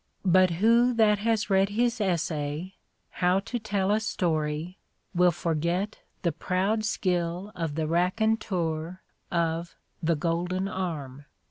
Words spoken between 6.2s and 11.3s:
the proud skill of the raconteur of "The Golden Arm"?